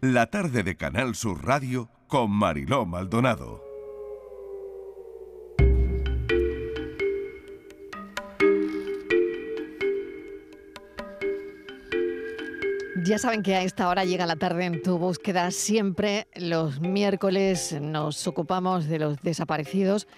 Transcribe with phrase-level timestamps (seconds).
[0.00, 3.62] La tarde de Canal Sur Radio con Mariló Maldonado.
[13.04, 15.52] Ya saben que a esta hora llega la tarde en tu búsqueda.
[15.52, 20.08] Siempre los miércoles nos ocupamos de los desaparecidos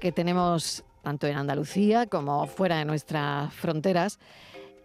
[0.00, 4.18] que tenemos tanto en Andalucía como fuera de nuestras fronteras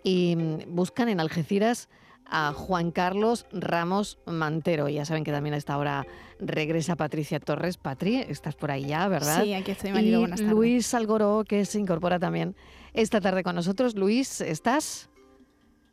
[0.03, 0.35] y
[0.67, 1.87] buscan en Algeciras
[2.29, 4.89] a Juan Carlos Ramos Mantero.
[4.89, 6.05] Ya saben que también a esta hora
[6.39, 7.77] regresa Patricia Torres.
[7.77, 9.43] Patri, estás por ahí ya, ¿verdad?
[9.43, 10.19] Sí, aquí estoy, Marido.
[10.19, 10.53] Buenas tardes.
[10.53, 12.55] Luis Algoró, que se incorpora también
[12.93, 13.95] esta tarde con nosotros.
[13.95, 15.09] Luis, ¿estás?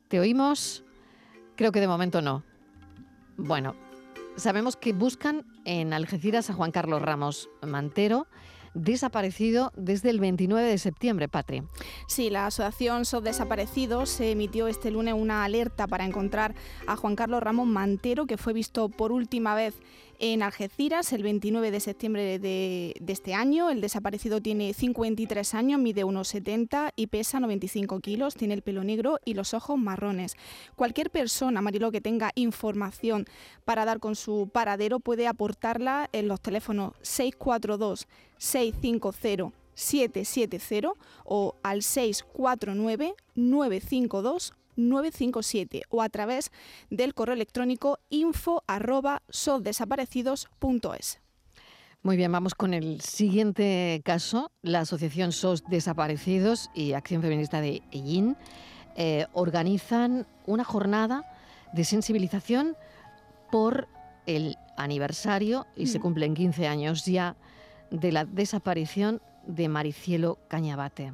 [0.08, 0.84] ¿Te oímos?
[1.56, 2.42] Creo que de momento no.
[3.36, 3.74] Bueno,
[4.36, 8.26] sabemos que buscan en Algeciras a Juan Carlos Ramos Mantero
[8.74, 11.62] desaparecido desde el 29 de septiembre, Patri.
[12.06, 16.54] Sí, la Asociación SOS Desaparecidos se emitió este lunes una alerta para encontrar
[16.86, 19.74] a Juan Carlos Ramos Mantero, que fue visto por última vez
[20.18, 23.70] en Algeciras el 29 de septiembre de, este año.
[23.70, 28.84] El desaparecido tiene 53 años, mide unos 70 y pesa 95 kilos, tiene el pelo
[28.84, 30.36] negro y los ojos marrones.
[30.76, 33.26] Cualquier persona, Marilo, que tenga información
[33.64, 38.06] para dar con su paradero puede aportarla en los teléfonos 642
[38.38, 40.92] 650 770
[41.24, 46.50] o al 649 952 957 o a través
[46.90, 49.22] del correo electrónico info arroba
[52.02, 54.50] Muy bien, vamos con el siguiente caso.
[54.60, 58.36] La Asociación SOS Desaparecidos y Acción Feminista de Ellín
[58.96, 61.24] eh, organizan una jornada
[61.72, 62.76] de sensibilización
[63.50, 63.88] por
[64.26, 67.36] el aniversario, y se cumplen 15 años ya,
[67.90, 71.12] de la desaparición de Maricielo Cañabate.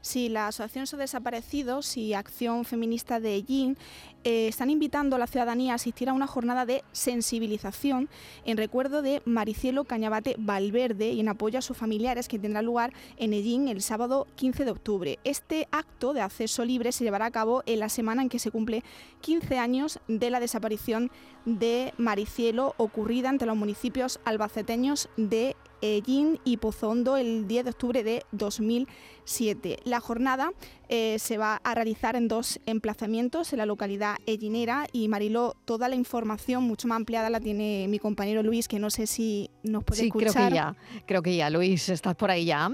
[0.00, 3.76] Sí, la Asociación So Desaparecidos y Acción Feminista de Ellín
[4.24, 8.08] eh, están invitando a la ciudadanía a asistir a una jornada de sensibilización
[8.44, 12.92] en recuerdo de Maricielo Cañabate Valverde y en apoyo a sus familiares que tendrá lugar
[13.16, 15.18] en Ellín el sábado 15 de octubre.
[15.24, 18.50] Este acto de acceso libre se llevará a cabo en la semana en que se
[18.50, 18.84] cumple
[19.20, 21.10] 15 años de la desaparición
[21.44, 28.04] de Maricielo ocurrida entre los municipios albaceteños de Ellín y Pozondo el 10 de octubre
[28.04, 29.78] de 2007.
[29.84, 30.52] La jornada
[30.88, 35.88] eh, se va a realizar en dos emplazamientos en la localidad ellinera y Mariló, toda
[35.88, 39.84] la información mucho más ampliada la tiene mi compañero Luis, que no sé si nos
[39.84, 40.30] puede escuchar.
[40.30, 41.50] Sí, creo que ya, creo que ya.
[41.50, 42.70] Luis, ¿estás por ahí ya?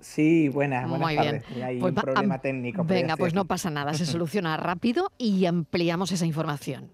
[0.00, 1.44] Sí, buenas, buenas Muy tardes.
[1.48, 1.62] Bien.
[1.64, 2.84] Hay pues un problema técnico.
[2.84, 6.90] Venga, pues no pasa nada, se soluciona rápido y ampliamos esa información.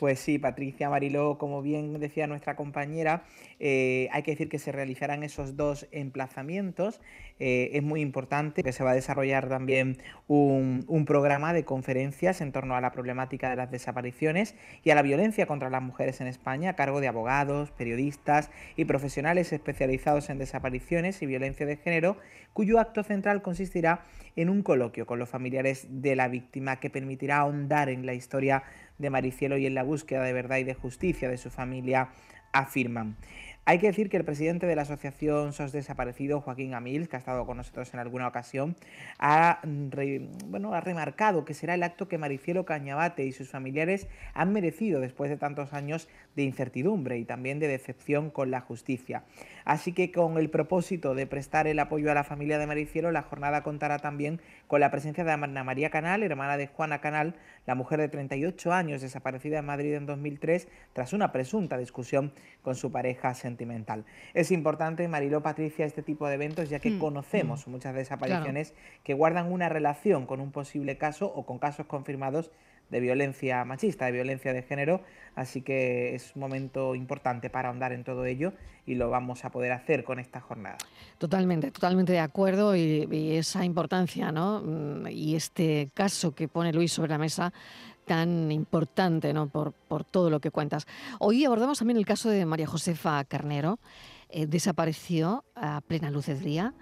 [0.00, 3.24] Pues sí, Patricia Mariló, como bien decía nuestra compañera,
[3.58, 7.02] eh, hay que decir que se realizarán esos dos emplazamientos.
[7.38, 12.40] Eh, es muy importante que se va a desarrollar también un, un, programa de conferencias
[12.40, 16.22] en torno a la problemática de las desapariciones y a la violencia contra las mujeres
[16.22, 21.76] en España a cargo de abogados, periodistas y profesionales especializados en desapariciones y violencia de
[21.76, 22.16] género,
[22.54, 24.06] cuyo acto central consistirá
[24.36, 28.62] en un coloquio con los familiares de la víctima que permitirá ahondar en la historia
[29.00, 32.10] de Maricielo y en la búsqueda de verdad y de justicia de su familia
[32.52, 33.16] afirman.
[33.70, 37.20] Hay que decir que el presidente de la Asociación SOS Desaparecido, Joaquín Amil, que ha
[37.20, 38.74] estado con nosotros en alguna ocasión,
[39.20, 39.60] ha,
[40.48, 44.98] bueno, ha remarcado que será el acto que Maricielo Cañabate y sus familiares han merecido
[44.98, 49.22] después de tantos años de incertidumbre y también de decepción con la justicia.
[49.64, 53.22] Así que con el propósito de prestar el apoyo a la familia de Maricielo, la
[53.22, 57.76] jornada contará también con la presencia de Ana María Canal, hermana de Juana Canal, la
[57.76, 62.32] mujer de 38 años desaparecida en Madrid en 2003 tras una presunta discusión
[62.62, 64.04] con su pareja sentimental.
[64.32, 67.70] Es importante, Mariló Patricia, este tipo de eventos ya que mm, conocemos mm.
[67.70, 72.50] muchas desapariciones que guardan una relación con un posible caso o con casos confirmados
[72.88, 75.02] de violencia machista, de violencia de género,
[75.36, 78.52] así que es un momento importante para ahondar en todo ello
[78.84, 80.76] y lo vamos a poder hacer con esta jornada.
[81.18, 84.60] Totalmente, totalmente de acuerdo y, esa importancia, ¿no?
[84.60, 87.52] Mm, y este caso que pone Luis sobre la mesa
[88.10, 89.46] tan importante, ¿no?
[89.46, 90.88] Por, por todo lo que cuentas.
[91.20, 93.78] Hoy abordamos también el caso de María Josefa Carnero,
[94.30, 96.74] eh, desapareció a plena luz del día.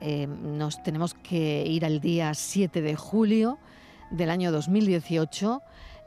[0.00, 3.58] Eh, nos tenemos que ir al día 7 de julio
[4.10, 5.62] del año 2018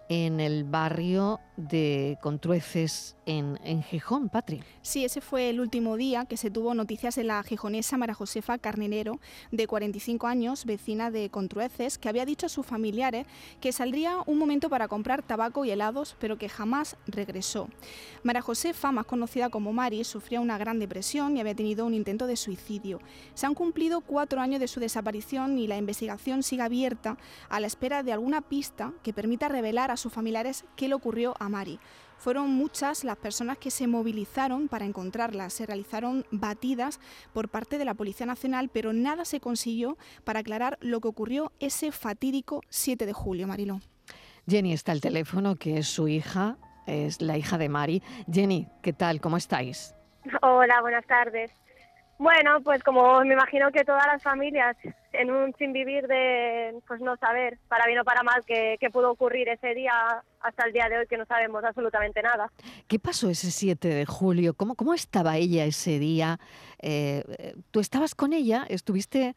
[0.09, 4.61] en el barrio de Contrueces en, en Gijón, Patri.
[4.81, 8.57] Sí, ese fue el último día que se tuvo noticias de la gijonesa Mara Josefa
[8.57, 9.19] Carnenero,
[9.51, 13.25] de 45 años, vecina de Contrueces, que había dicho a sus familiares
[13.61, 17.69] que saldría un momento para comprar tabaco y helados, pero que jamás regresó.
[18.23, 22.27] Mara Josefa, más conocida como Mari, sufría una gran depresión y había tenido un intento
[22.27, 22.99] de suicidio.
[23.33, 27.17] Se han cumplido cuatro años de su desaparición y la investigación sigue abierta
[27.49, 31.33] a la espera de alguna pista que permita revelar a sus familiares qué le ocurrió
[31.39, 31.79] a Mari.
[32.17, 35.49] Fueron muchas las personas que se movilizaron para encontrarla.
[35.49, 36.99] Se realizaron batidas
[37.33, 41.51] por parte de la Policía Nacional, pero nada se consiguió para aclarar lo que ocurrió
[41.59, 43.79] ese fatídico 7 de julio, Mariló.
[44.47, 46.57] Jenny está al teléfono, que es su hija,
[46.87, 48.03] es la hija de Mari.
[48.31, 49.19] Jenny, ¿qué tal?
[49.19, 49.95] ¿Cómo estáis?
[50.41, 51.51] Hola, buenas tardes.
[52.17, 54.77] Bueno, pues como me imagino que todas las familias
[55.11, 59.11] en un sin vivir de pues no saber, para bien o para mal, qué, pudo
[59.11, 62.51] ocurrir ese día hasta el día de hoy que no sabemos absolutamente nada.
[62.87, 64.53] ¿Qué pasó ese 7 de julio?
[64.53, 66.39] ¿Cómo, cómo estaba ella ese día?
[66.81, 67.23] Eh,
[67.71, 68.65] ¿Tú estabas con ella?
[68.69, 69.35] ¿Estuviste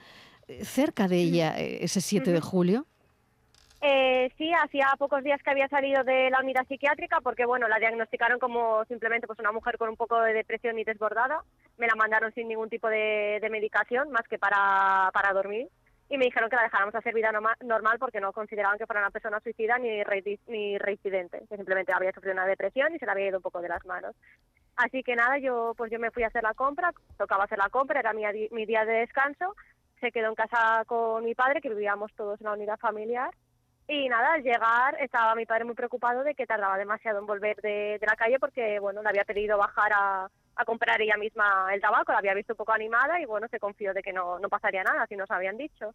[0.63, 2.87] cerca de ella eh, ese 7 de julio?
[3.81, 7.79] Eh, sí, hacía pocos días que había salido de la unidad psiquiátrica porque, bueno, la
[7.79, 11.45] diagnosticaron como simplemente pues una mujer con un poco de depresión y desbordada.
[11.79, 15.69] Me la mandaron sin ningún tipo de, medicación más que para, para dormir.
[16.11, 17.31] Y me dijeron que la dejáramos hacer vida
[17.61, 20.03] normal porque no consideraban que fuera una persona suicida ni,
[20.47, 23.61] ni reincidente, que simplemente había sufrido una depresión y se le había ido un poco
[23.61, 24.17] de las manos.
[24.77, 27.69] Así que nada, yo pues yo me fui a hacer la compra, tocaba hacer la
[27.69, 28.23] compra, era mi,
[28.53, 29.55] mi día de descanso,
[30.01, 33.31] se quedó en casa con mi padre, que vivíamos todos en la unidad familiar,
[33.91, 37.57] y nada, al llegar estaba mi padre muy preocupado de que tardaba demasiado en volver
[37.63, 40.29] de, la calle porque, bueno, le había pedido bajar a,
[40.65, 43.95] comprar ella misma el tabaco, la había visto un poco animada y, bueno, se confió
[43.95, 45.95] de que no, no pasaría nada, si nos habían dicho.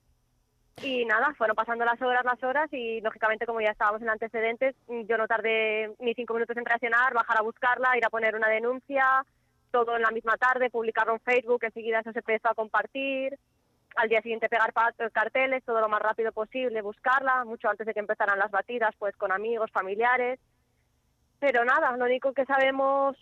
[0.81, 4.75] Y nada, fueron pasando las horas, las horas y, lógicamente, como ya estábamos en antecedentes,
[4.87, 8.49] yo no tardé ni cinco minutos en reaccionar, bajar a buscarla, ir a poner una
[8.49, 9.23] denuncia,
[9.71, 13.37] todo en la misma tarde, publicarlo en Facebook, enseguida eso se empezó a compartir
[13.95, 14.73] al día siguiente pegar
[15.11, 19.15] carteles todo lo más rápido posible, buscarla, mucho antes de que empezaran las batidas, pues
[19.15, 20.39] con amigos, familiares.
[21.43, 23.17] Pero nada, lo único que sabemos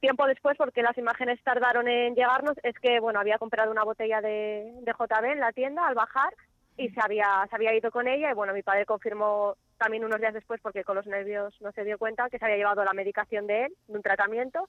[0.00, 4.20] tiempo después, porque las imágenes tardaron en llegarnos, es que bueno había comprado una botella
[4.20, 6.34] de, de JB en la tienda al bajar
[6.76, 10.18] y se había, se había ido con ella y bueno, mi padre confirmó también unos
[10.18, 12.94] días después, porque con los nervios no se dio cuenta, que se había llevado la
[12.94, 14.68] medicación de él, de un tratamiento.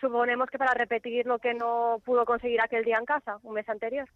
[0.00, 3.68] Suponemos que para repetir lo que no pudo conseguir aquel día en casa, un mes
[3.68, 4.08] anterior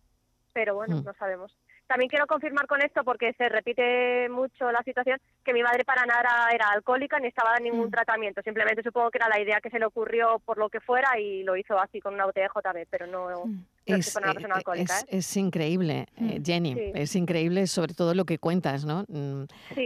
[0.57, 1.05] pero bueno, mm.
[1.05, 1.55] no sabemos.
[1.87, 6.05] También quiero confirmar con esto, porque se repite mucho la situación, que mi madre para
[6.05, 7.91] nada era alcohólica ni estaba en ningún mm.
[7.91, 8.43] tratamiento.
[8.43, 11.45] Simplemente supongo que era la idea que se le ocurrió por lo que fuera y
[11.45, 13.65] lo hizo así con una botella de JB, pero no, mm.
[13.87, 14.95] es, una persona eh, alcohólica.
[15.09, 15.41] Es, ¿eh?
[15.41, 16.93] increíble, eh, Jenny.
[16.95, 19.07] Es increíble sobre todo lo que cuentas, ¿no?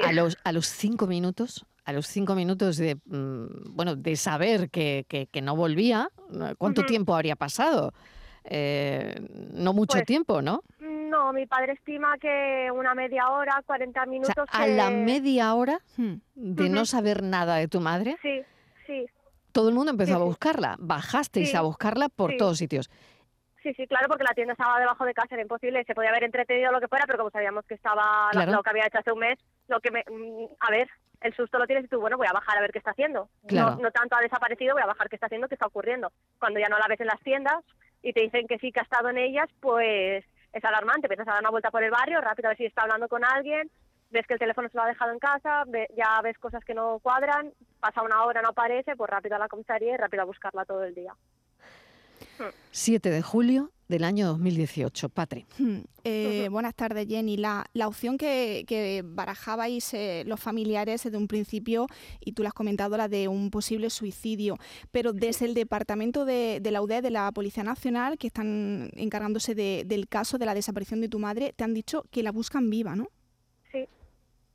[0.03, 5.07] A, los, a los cinco minutos a los cinco minutos de bueno de saber que,
[5.09, 6.09] que, no volvía,
[6.59, 7.93] ¿cuánto tiempo habría pasado?
[8.45, 9.15] Eh,
[9.53, 10.63] no mucho pues, tiempo, ¿no?
[11.11, 14.49] No, mi padre estima que una media hora, 40 minutos.
[14.49, 16.15] a la media hora hmm.
[16.35, 18.17] de no saber nada de tu madre.
[18.23, 18.43] Sí,
[18.87, 19.07] sí.
[19.51, 20.77] Todo el mundo empezó a buscarla.
[20.79, 22.89] Bajasteis a buscarla por todos sitios.
[23.63, 26.25] Sí, sí, claro, porque la tienda estaba debajo de casa, era imposible, se podía haber
[26.25, 29.19] entretenido lo que fuera, pero como sabíamos que estaba lo que había hecho hace un
[29.19, 30.89] mes, lo que me, mm, a ver,
[31.21, 33.29] el susto lo tienes y tú, bueno, voy a bajar a ver qué está haciendo.
[33.51, 36.11] No, no tanto ha desaparecido, voy a bajar qué está haciendo, qué está ocurriendo.
[36.39, 37.63] Cuando ya no la ves en las tiendas,
[38.03, 41.07] y te dicen que sí que ha estado en ellas, pues es alarmante.
[41.07, 43.25] Empiezas a dar una vuelta por el barrio, rápido a ver si está hablando con
[43.25, 43.71] alguien,
[44.11, 45.65] ves que el teléfono se lo ha dejado en casa,
[45.97, 49.49] ya ves cosas que no cuadran, pasa una hora, no aparece, pues rápido a la
[49.49, 51.15] comisaría y rápido a buscarla todo el día.
[52.71, 55.09] 7 de julio del año 2018.
[55.11, 55.45] Patri.
[55.59, 57.37] Hmm, eh, buenas tardes, Jenny.
[57.37, 61.87] La, la opción que, que barajabais eh, los familiares desde un principio,
[62.21, 64.57] y tú la has comentado, la de un posible suicidio,
[64.93, 69.55] pero desde el departamento de, de la UDE, de la Policía Nacional, que están encargándose
[69.55, 72.95] del caso de la desaparición de tu madre, te han dicho que la buscan viva,
[72.95, 73.09] ¿no?
[73.73, 73.89] Sí,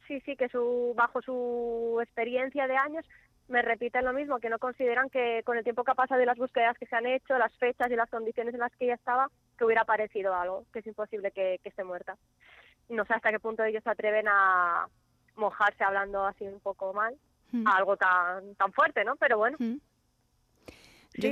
[0.07, 3.05] sí, sí, que su, bajo su experiencia de años
[3.47, 6.25] me repiten lo mismo, que no consideran que con el tiempo que ha pasado y
[6.25, 8.95] las búsquedas que se han hecho, las fechas y las condiciones en las que ella
[8.95, 12.17] estaba, que hubiera aparecido algo, que es imposible que, esté muerta.
[12.89, 14.87] No sé hasta qué punto ellos se atreven a
[15.35, 17.15] mojarse hablando así un poco mal,
[17.51, 17.67] hmm.
[17.67, 19.15] a algo tan, tan fuerte, ¿no?
[19.17, 19.57] Pero bueno.
[19.59, 19.77] Hmm.
[21.17, 21.31] Yo,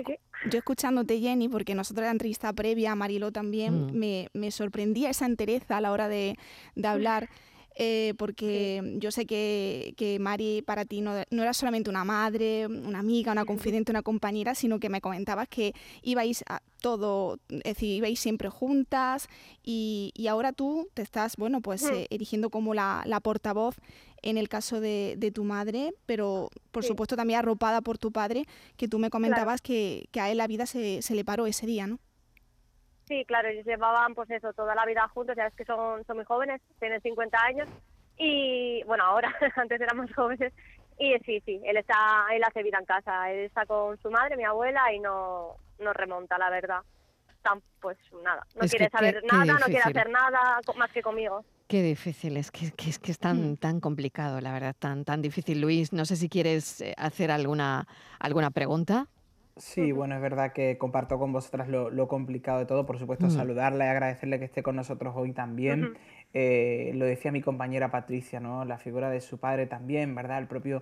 [0.60, 4.00] escuchándote, Jenny, porque nosotros en la entrevista previa, Marilo también, hmm.
[4.00, 6.38] me, me, sorprendía esa entereza a la hora de,
[6.76, 7.28] de hablar.
[7.76, 12.68] Eh, porque yo sé que, que, Mari para ti no, no, era solamente una madre,
[12.68, 17.64] una amiga, una confidente, una compañera, sino que me comentabas que ibais a todo, es
[17.64, 19.28] decir, ibais siempre juntas
[19.64, 23.76] y, y ahora tú te estás, bueno, pues eh, erigiendo como la, la, portavoz
[24.22, 28.46] en el caso de, de tu madre, pero por supuesto también arropada por tu padre,
[28.78, 31.66] que tú me comentabas que, que, a él la vida se, se le paró ese
[31.66, 32.00] día, ¿no?
[33.14, 36.16] Sí, claro, ellos llevaban pues eso, toda la vida juntos, ya ves que son, son
[36.16, 37.70] muy jóvenes, tienen 50 años
[38.18, 40.52] y bueno, ahora, antes eran más jóvenes
[40.98, 44.36] y sí, sí, él está, él hace vida en casa, él está con su madre,
[44.36, 46.80] mi abuela y no, no remonta, la verdad.
[47.44, 51.46] Tan, pues nada, no quiere saber nada, no quiere hacer nada más que conmigo.
[51.68, 53.58] Qué difícil, es que, que es, que es tan, Mm.
[53.58, 55.62] tan complicado, la verdad, tan, tan difícil.
[55.62, 57.86] Luis, no sé si quieres eh, hacer alguna,
[58.20, 59.08] alguna pregunta.
[59.58, 62.86] Sí, bueno, es verdad que comparto con vosotras lo, lo complicado de todo.
[62.86, 63.30] Por supuesto, Mm.
[63.32, 65.96] saludarla y agradecerle que esté con nosotros hoy también.
[66.34, 68.66] Eh, lo decía mi compañera Patricia, ¿no?
[68.66, 70.40] La figura de su padre también, ¿verdad?
[70.40, 70.82] El propio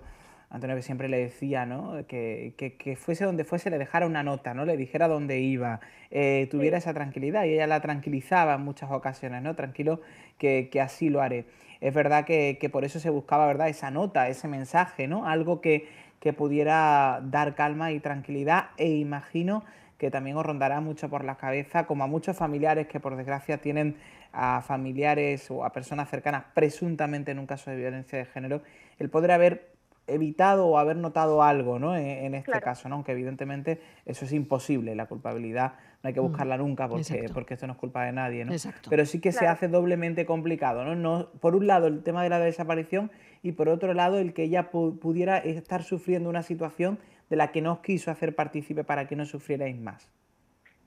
[0.49, 2.05] Antonio que siempre le decía, ¿no?
[2.07, 4.65] Que, que- que fuese donde fuese, le dejara una nota, ¿no?
[4.65, 9.41] Le dijera dónde iba, eh, tuviera esa tranquilidad y ella la tranquilizaba en muchas ocasiones,
[9.43, 9.55] ¿no?
[9.55, 10.01] Tranquilo,
[10.37, 11.45] que, que así lo haré.
[11.81, 13.67] Es verdad que, que por eso se buscaba, ¿verdad?
[13.69, 15.25] Esa nota, ese mensaje, ¿no?
[15.25, 15.87] Algo que,
[16.21, 19.65] que pudiera dar calma y tranquilidad e imagino
[19.97, 23.57] que también os rondará mucho por la cabeza, como a muchos familiares que por desgracia
[23.57, 23.97] tienen
[24.31, 28.61] a familiares o a personas cercanas presuntamente en un caso de violencia de género,
[28.99, 29.70] el poder haber
[30.13, 31.95] evitado o haber notado algo ¿no?
[31.95, 32.63] en, en este Claro.
[32.65, 32.95] caso, ¿no?
[32.95, 37.33] aunque evidentemente eso es imposible, la culpabilidad no hay que Mm, buscarla nunca porque, exacto.
[37.33, 38.51] porque esto no es culpa de nadie, ¿no?
[38.51, 38.89] Exacto.
[38.89, 40.95] pero sí que se hace doblemente complicado, ¿no?
[40.95, 43.11] No, por un lado el tema de la desaparición
[43.43, 46.99] y por otro lado el que ella pu- pudiera estar sufriendo una situación
[47.29, 50.09] de la que no os quiso hacer partícipe para que no sufrierais más.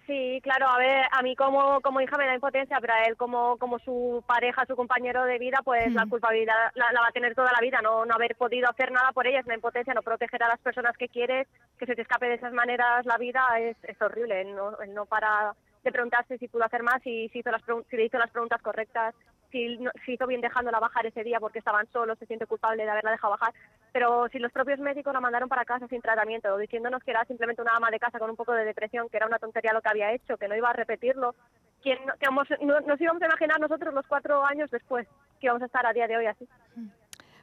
[0.06, 3.16] Sí, claro, a ver, a mí como, como hija me da impotencia, pero a él
[3.16, 6.10] como, como su pareja, su compañero de vida, pues la Mm.
[6.10, 9.12] culpabilidad la, la va a tener toda la vida, no, no haber podido hacer nada
[9.12, 12.02] por ella es una impotencia, no proteger a las personas que quieres, que se te
[12.02, 15.92] escape de esas maneras la vida es, es horrible, él no, él no para de
[15.92, 19.14] preguntarse si pudo hacer más, si, si, hizo las, si le hizo las preguntas correctas,
[19.54, 22.82] si, no- si hizo bien dejándola bajar ese día porque estaban solos, se siente culpable
[22.82, 23.54] de haberla dejado bajar,
[23.92, 27.62] pero si los propios médicos la mandaron para casa sin tratamiento, diciéndonos que era simplemente
[27.62, 29.88] una ama de casa con un poco de depresión, que era una tontería lo que
[29.90, 31.36] había hecho, que no iba a repetirlo,
[31.84, 35.06] ¿quién, no- que vamos- no- nos íbamos a imaginar nosotros los cuatro años después
[35.38, 36.48] que íbamos a estar a día de hoy así.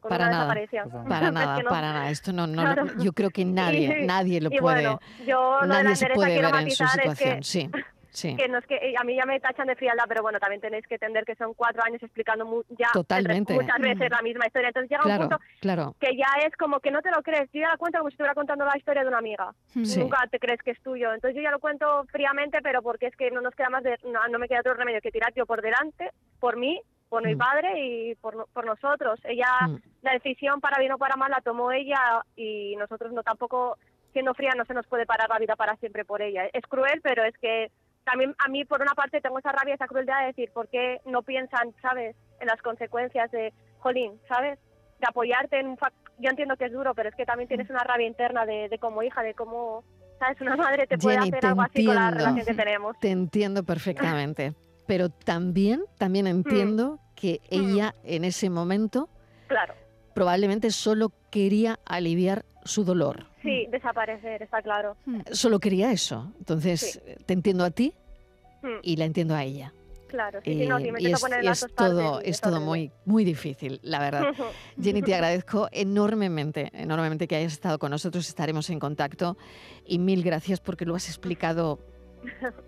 [0.02, 0.48] Con Para una nada.
[0.66, 1.08] Totalmente.
[1.08, 2.10] Para Es nada, que no- para nada.
[2.10, 2.86] Esto no, no, Claro.
[2.98, 5.96] yo creo que nadie, Y- nadie lo y puede, bueno, yo lo de la nadie
[5.96, 7.44] se puede ver en su matizar es que- situación.
[7.44, 7.70] Sí,
[8.12, 8.36] sí.
[8.38, 10.62] que no es que eh, a mí ya me tachan de frialdad, pero bueno, también
[10.62, 13.54] tenéis que entender que son cuatro años explicando mu- ya Totalmente.
[13.56, 14.68] muchas veces la misma historia.
[14.70, 15.96] Entonces llega un punto claro.
[16.00, 17.50] que ya es como que no te lo crees.
[17.52, 19.52] Yo ya la cuento como si estuviera contando la historia de una amiga.
[19.74, 19.84] Mm.
[19.86, 20.00] Sí.
[20.00, 21.14] Nunca te crees que es tuyo.
[21.14, 23.98] Entonces yo ya lo cuento fríamente, pero porque es que no nos queda más de,
[24.04, 27.36] no, no me queda otro remedio que tirar yo por delante, por mí, por mi
[27.36, 27.38] Mm.
[27.40, 29.20] padre y por, por nosotros.
[29.26, 29.78] Ella, Mm.
[30.02, 33.78] la decisión para bien o para mal la tomó ella y nosotros no tampoco,
[34.14, 36.46] siendo fría, no se nos puede parar la vida para siempre por ella.
[36.54, 37.70] Es cruel, pero es que
[38.04, 41.00] también a mí por una parte tengo esa rabia, esa crueldad de decir, ¿por qué
[41.06, 44.60] no piensan, sabes, en las consecuencias de, jolín, sabes?
[45.00, 45.78] De apoyarte en un
[46.20, 48.78] Yo entiendo que es duro, pero es que también tienes una rabia interna de, de
[48.78, 49.84] como hija, de cómo,
[50.20, 50.40] ¿sabes?
[50.42, 53.00] Una madre te puede Jenny, hacer te algo así con la relación que tenemos.
[53.00, 54.54] Te entiendo perfectamente.
[54.88, 56.30] Pero también, también Mm.
[56.30, 59.10] entiendo que ella en ese momento
[59.48, 59.74] Claro.
[60.14, 63.28] probablemente solo quería aliviar su dolor.
[63.42, 64.96] Sí, desaparecer, está claro.
[65.32, 66.32] Solo quería eso.
[66.40, 67.14] Entonces, Sí.
[67.26, 67.94] te entiendo a ti
[68.64, 69.74] Mm, y la entiendo a ella.
[70.08, 72.60] Claro, sí, sí, no, Eh, sí, me y es, poner y es todo, es todo
[72.62, 74.24] muy, muy difícil, la verdad.
[74.82, 78.28] Jenny, te agradezco enormemente, enormemente que hayas estado con nosotros.
[78.28, 79.38] Estaremos en contacto
[79.86, 81.80] y mil gracias porque lo has explicado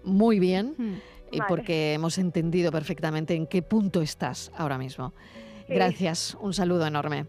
[0.03, 0.93] muy bien Mm.
[1.31, 1.49] y Vale.
[1.49, 5.13] porque hemos entendido perfectamente en qué punto estás ahora mismo.
[5.67, 5.73] Sí.
[5.73, 7.25] Gracias, un saludo enorme.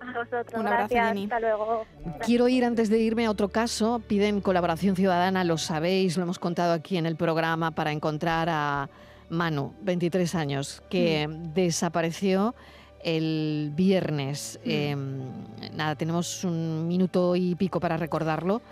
[0.00, 1.24] A vosotros, Un abrazo, gracias, Jenny.
[1.24, 1.86] hasta luego.
[2.24, 4.00] Quiero ir antes de irme a otro caso.
[4.06, 8.88] Piden colaboración ciudadana, lo sabéis, lo hemos contado aquí en el programa para encontrar a
[9.28, 12.54] Manu, 23 años, que desapareció
[13.02, 14.58] el viernes.
[14.64, 14.96] Eh,
[15.74, 18.62] nada, tenemos un minuto y pico para recordarlo.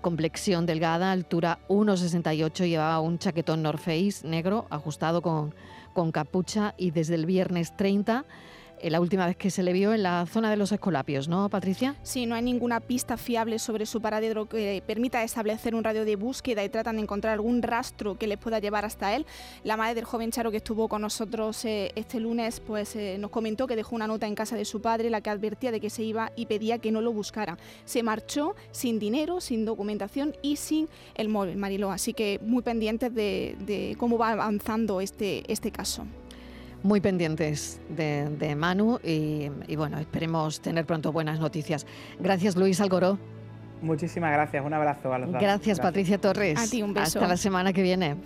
[0.00, 5.54] Complexión delgada, altura 1,68, llevaba un chaquetón North Face negro ajustado con,
[5.92, 8.51] con capucha y desde el viernes 30 eh,
[8.90, 11.96] la última vez que se le vio en la zona de los Escolapios, ¿no, Patricia?
[12.02, 16.16] Sí, no hay ninguna pista fiable sobre su paradero que permita establecer un radio de
[16.16, 19.26] búsqueda y tratan de encontrar algún rastro que les pueda llevar hasta él.
[19.64, 23.30] La madre del joven Charo que estuvo con nosotros eh, este lunes pues eh, nos
[23.30, 25.90] comentó que dejó una nota en casa de su padre la que advertía de que
[25.90, 27.58] se iba y pedía que no lo buscara.
[27.84, 31.90] Se marchó sin dinero, sin documentación y sin el móvil, Mariló.
[31.90, 36.06] Así que muy pendientes de, de cómo va avanzando este, este caso.
[36.82, 41.86] Muy pendientes de, de Manu y, y bueno, esperemos tener pronto buenas noticias.
[42.18, 43.18] Gracias, Luis Algoró.
[43.82, 45.40] Muchísimas gracias, un abrazo a los dos.
[45.40, 46.58] Gracias, Patricia Torres.
[46.58, 47.18] A ti, un beso.
[47.18, 48.16] Hasta la semana que viene.